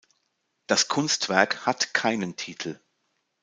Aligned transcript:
Das 0.65 0.87
Kunstwerk 0.87 1.67
hat 1.67 1.93
keinen 1.93 2.35
Titel. 2.35 2.79